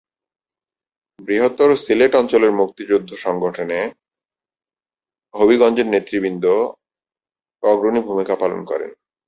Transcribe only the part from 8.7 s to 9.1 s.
করেন।